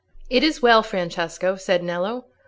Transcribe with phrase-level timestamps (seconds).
[0.31, 2.25] "It is well, Francesco," said Nello.